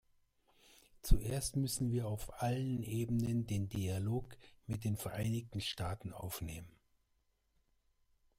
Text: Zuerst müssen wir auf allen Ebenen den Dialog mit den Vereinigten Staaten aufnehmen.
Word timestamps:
Zuerst 1.03 1.57
müssen 1.57 1.91
wir 1.91 2.07
auf 2.07 2.41
allen 2.41 2.81
Ebenen 2.81 3.45
den 3.45 3.69
Dialog 3.69 4.35
mit 4.65 4.83
den 4.83 4.97
Vereinigten 4.97 5.61
Staaten 5.61 6.11
aufnehmen. 6.11 6.71